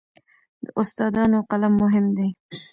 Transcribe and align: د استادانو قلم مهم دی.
د 0.63 0.65
استادانو 0.81 1.39
قلم 1.49 1.73
مهم 1.83 2.05
دی. 2.17 2.29